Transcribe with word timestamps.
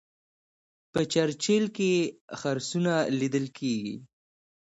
په 0.91 0.99
چرچیل 1.13 1.65
کې 1.75 1.91
خرسونه 2.39 2.93
لیدل 3.19 3.45
کیږي. 3.57 3.95